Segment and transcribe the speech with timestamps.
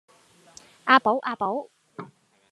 [0.83, 1.69] 啊寶啊寶